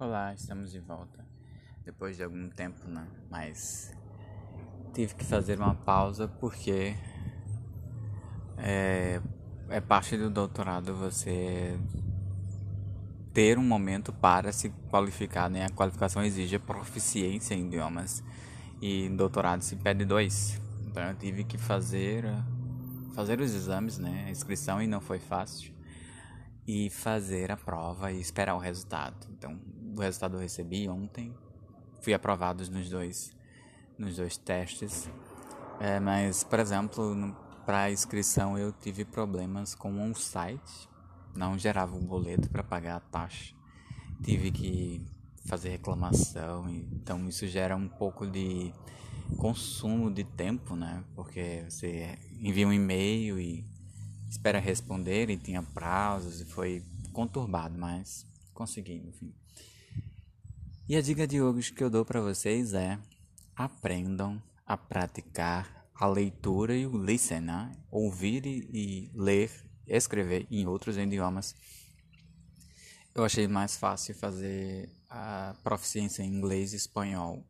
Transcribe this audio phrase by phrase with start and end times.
[0.00, 1.22] Olá, estamos de volta.
[1.84, 3.06] Depois de algum tempo, né?
[3.30, 3.94] Mas
[4.94, 6.96] tive que fazer uma pausa porque
[8.56, 9.20] é,
[9.68, 11.78] é parte do doutorado você
[13.34, 15.66] ter um momento para se qualificar, né?
[15.66, 18.24] A qualificação exige proficiência em idiomas
[18.80, 20.58] e doutorado se pede dois.
[20.86, 22.24] Então eu tive que fazer
[23.14, 24.24] fazer os exames, né?
[24.28, 25.74] A inscrição e não foi fácil
[26.66, 29.26] e fazer a prova e esperar o resultado.
[29.32, 29.60] Então,
[30.00, 31.34] o resultado eu recebi ontem.
[32.00, 33.36] Fui aprovado nos dois
[33.98, 35.10] nos dois testes.
[35.78, 37.36] É, mas, por exemplo,
[37.66, 40.88] para inscrição eu tive problemas com um site,
[41.34, 43.54] não gerava um boleto para pagar a taxa.
[44.22, 45.06] Tive que
[45.46, 48.72] fazer reclamação, então isso gera um pouco de
[49.36, 51.04] consumo de tempo, né?
[51.14, 53.64] Porque você envia um e-mail e
[54.28, 56.82] espera responder e tinha prazos e foi
[57.12, 59.34] conturbado, mas consegui, enfim.
[60.90, 62.98] E a dica de hoje que eu dou para vocês é:
[63.54, 67.76] aprendam a praticar a leitura e o listening, né?
[67.92, 69.52] ouvir e ler,
[69.86, 71.54] escrever em outros idiomas.
[73.14, 77.46] Eu achei mais fácil fazer a proficiência em inglês e espanhol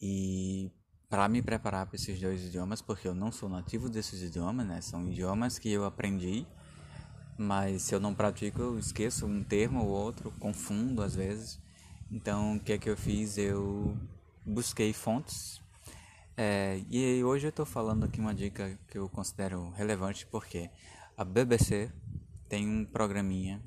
[0.00, 0.72] e
[1.06, 4.80] para me preparar para esses dois idiomas, porque eu não sou nativo desses idiomas, né?
[4.80, 6.46] São idiomas que eu aprendi,
[7.36, 11.67] mas se eu não pratico, eu esqueço um termo ou outro, confundo às vezes.
[12.10, 13.36] Então, o que é que eu fiz?
[13.36, 13.96] Eu
[14.44, 15.60] busquei fontes.
[16.36, 20.70] É, e hoje eu estou falando aqui uma dica que eu considero relevante, porque
[21.16, 21.90] a BBC
[22.48, 23.60] tem um programinha,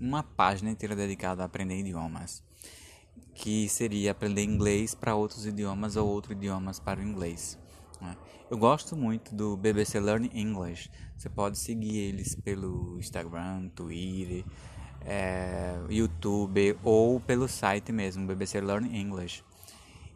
[0.00, 2.42] uma página inteira dedicada a aprender idiomas
[3.38, 7.56] que seria aprender inglês para outros idiomas ou outros idiomas para o inglês.
[8.00, 8.16] Né?
[8.50, 10.90] Eu gosto muito do BBC Learn English.
[11.16, 14.44] Você pode seguir eles pelo Instagram, Twitter,
[15.04, 19.42] é, YouTube ou pelo site mesmo, BBC Learn English.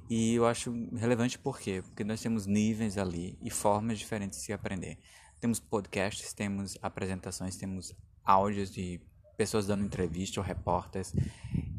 [0.08, 1.82] E eu acho relevante por quê?
[1.82, 4.98] Porque nós temos níveis ali e formas diferentes de se aprender.
[5.40, 7.94] Temos podcasts, temos apresentações, temos
[8.24, 9.00] áudios de
[9.36, 11.14] pessoas dando entrevista ou repórteres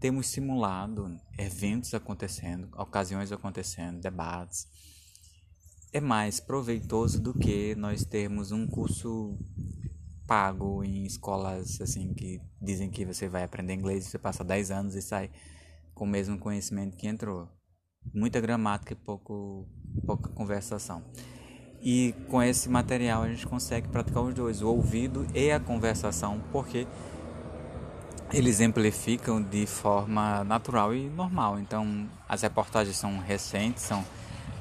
[0.03, 4.67] temos simulado eventos acontecendo, ocasiões acontecendo, debates.
[5.93, 9.39] É mais proveitoso do que nós termos um curso
[10.27, 14.95] pago em escolas assim que dizem que você vai aprender inglês, você passa 10 anos
[14.95, 15.29] e sai
[15.93, 17.47] com o mesmo conhecimento que entrou.
[18.13, 19.67] Muita gramática e pouco,
[20.05, 21.03] pouca conversação.
[21.81, 26.41] E com esse material a gente consegue praticar os dois, o ouvido e a conversação,
[26.51, 26.87] porque
[28.31, 31.59] eles exemplificam de forma natural e normal.
[31.59, 34.03] Então, as reportagens são recentes, são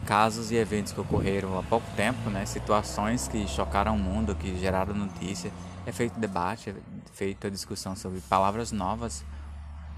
[0.06, 2.44] casos e eventos que ocorreram há pouco tempo, né?
[2.46, 5.52] situações que chocaram o mundo, que geraram notícia.
[5.86, 6.74] É feito debate, é
[7.12, 9.24] feita discussão sobre palavras novas,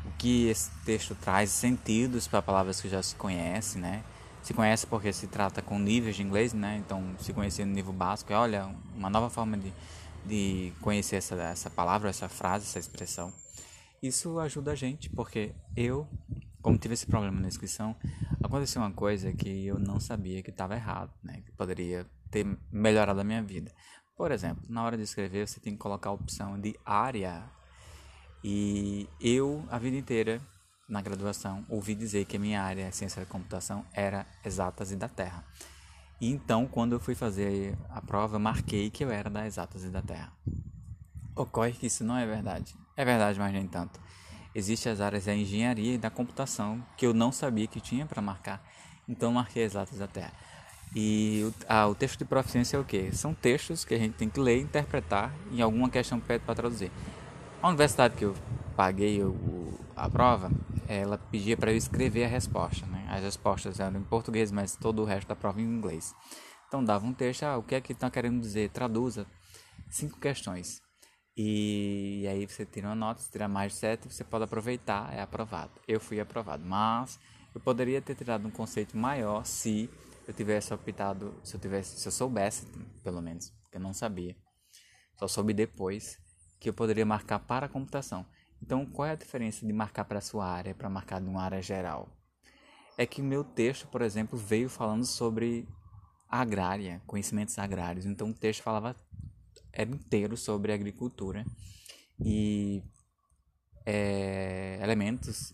[0.04, 4.02] o que esse texto traz, sentidos para palavras que já se conhecem, né?
[4.42, 6.76] Se conhece porque se trata com níveis de inglês, né?
[6.84, 9.72] Então, se conhecer no nível básico, é, olha, uma nova forma de,
[10.24, 13.32] de conhecer essa, essa palavra, essa frase, essa expressão.
[14.02, 16.06] Isso ajuda a gente, porque eu,
[16.64, 17.94] como tive esse problema na inscrição,
[18.42, 21.42] aconteceu uma coisa que eu não sabia que estava errado, né?
[21.44, 23.70] Que poderia ter melhorado a minha vida.
[24.16, 27.44] Por exemplo, na hora de escrever, você tem que colocar a opção de área.
[28.42, 30.40] E eu, a vida inteira,
[30.88, 35.06] na graduação, ouvi dizer que a minha área, ciência da computação, era exatas e da
[35.06, 35.44] Terra.
[36.18, 39.90] E então, quando eu fui fazer a prova, marquei que eu era da exatas e
[39.90, 40.32] da Terra.
[41.36, 42.74] Ocorre que isso não é verdade.
[42.96, 44.00] É verdade, mas nem tanto.
[44.54, 48.22] Existem as áreas da engenharia e da computação que eu não sabia que tinha para
[48.22, 48.64] marcar.
[49.08, 50.32] Então marquei exatas Terra.
[50.94, 53.14] E ah, o texto de proficiência é o que?
[53.14, 56.90] São textos que a gente tem que ler, interpretar e alguma questão pede para traduzir.
[57.60, 58.34] A universidade que eu
[58.76, 60.52] paguei o, a prova,
[60.86, 62.86] ela pedia para eu escrever a resposta.
[62.86, 63.06] Né?
[63.10, 66.14] As respostas eram em português, mas todo o resto da prova em inglês.
[66.68, 68.70] Então dava um texto, ah, o que é que estão querendo dizer?
[68.70, 69.26] Traduza.
[69.90, 70.83] Cinco questões.
[71.36, 75.20] E aí você tira uma nota, se tira mais de 7, você pode aproveitar, é
[75.20, 75.72] aprovado.
[75.88, 77.18] Eu fui aprovado, mas
[77.54, 79.90] eu poderia ter tirado um conceito maior se
[80.28, 82.66] eu tivesse optado, se eu tivesse, se eu soubesse,
[83.02, 84.36] pelo menos, eu não sabia.
[85.18, 86.18] Só soube depois
[86.60, 88.24] que eu poderia marcar para a computação.
[88.62, 91.42] Então, qual é a diferença de marcar para a sua área para marcar de uma
[91.42, 92.08] área geral?
[92.96, 95.68] É que o meu texto, por exemplo, veio falando sobre
[96.28, 98.06] agrária, conhecimentos agrários.
[98.06, 98.96] Então, o texto falava
[99.74, 101.44] era inteiro sobre agricultura
[102.24, 102.82] e
[103.84, 105.52] é, elementos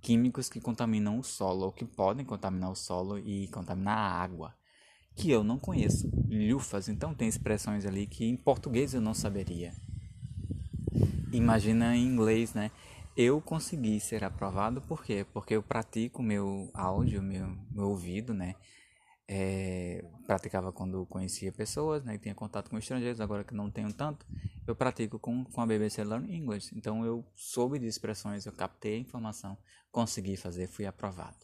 [0.00, 4.54] químicos que contaminam o solo ou que podem contaminar o solo e contaminar a água
[5.14, 9.72] que eu não conheço lufas então tem expressões ali que em português eu não saberia
[11.32, 12.70] imagina em inglês né
[13.18, 15.26] eu consegui ser aprovado, por quê?
[15.32, 18.54] Porque eu pratico meu áudio, meu, meu ouvido, né?
[19.30, 22.16] É, praticava quando conhecia pessoas, né?
[22.16, 24.26] Tinha contato com estrangeiros, agora que não tenho tanto,
[24.66, 26.74] eu pratico com, com a BBC Learn English.
[26.74, 29.56] Então eu soube de expressões, eu captei a informação,
[29.92, 31.36] consegui fazer, fui aprovado.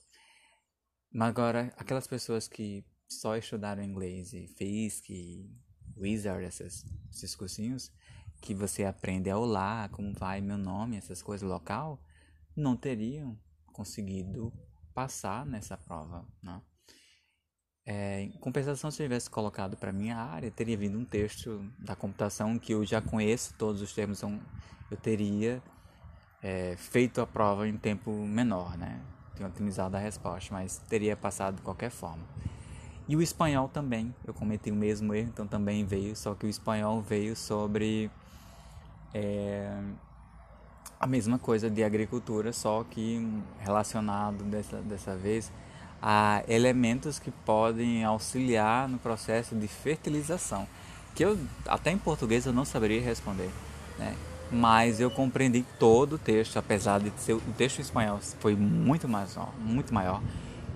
[1.13, 5.47] Mas agora, aquelas pessoas que só estudaram inglês e FISC,
[5.97, 7.93] Wizard, esses, esses cursinhos,
[8.41, 12.03] que você aprende a olá, como vai meu nome, essas coisas local,
[12.57, 13.39] não teriam
[13.73, 14.53] conseguido
[14.93, 16.61] passar nessa prova, né?
[17.87, 21.95] É, em compensação, se eu tivesse colocado para minha área, teria vindo um texto da
[21.95, 24.41] computação que eu já conheço todos os termos, então
[24.91, 25.63] eu teria
[26.43, 29.01] é, feito a prova em tempo menor, né?
[29.37, 32.25] Tenho otimizado a resposta, mas teria passado de qualquer forma.
[33.07, 36.49] E o espanhol também, eu cometi o mesmo erro, então também veio, só que o
[36.49, 38.11] espanhol veio sobre
[39.13, 39.79] é,
[40.99, 43.21] a mesma coisa de agricultura, só que
[43.61, 45.53] relacionado dessa, dessa vez
[46.06, 50.69] a elementos que podem auxiliar no processo de fertilização,
[51.15, 53.49] que eu até em português eu não saberia responder,
[53.99, 54.15] né?
[54.53, 59.09] Mas eu compreendi todo o texto, apesar de ser o texto em espanhol foi muito
[59.09, 60.23] maior, muito maior.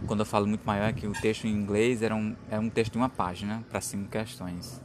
[0.06, 2.70] Quando eu falo muito maior é que o texto em inglês era um, era um
[2.70, 4.80] texto de uma página para cinco questões.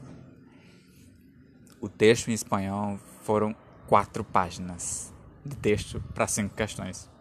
[1.80, 3.56] O texto em espanhol foram
[3.88, 5.14] quatro páginas
[5.46, 7.13] de texto para cinco questões.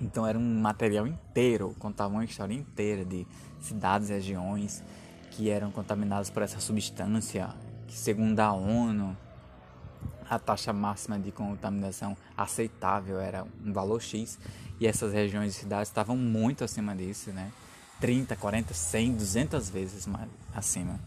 [0.00, 3.26] Então era um material inteiro, contava uma história inteira de
[3.60, 4.82] cidades regiões
[5.30, 7.48] que eram contaminadas por essa substância,
[7.86, 9.16] que segundo a ONU
[10.28, 14.38] a taxa máxima de contaminação aceitável era um valor X
[14.78, 17.50] e essas regiões e cidades estavam muito acima disso, né?
[18.00, 21.00] 30, 40, 100, 200 vezes mais acima.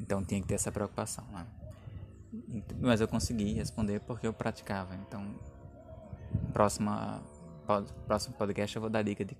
[0.00, 1.46] Então tinha que ter essa preocupação, né?
[2.80, 4.94] Mas eu consegui responder porque eu praticava.
[4.96, 5.24] Então,
[6.52, 7.22] próxima,
[8.06, 9.36] próximo podcast eu vou dar dica de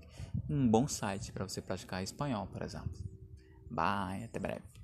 [0.48, 2.90] um bom site para você praticar espanhol, por exemplo.
[3.70, 4.77] Bye, até breve.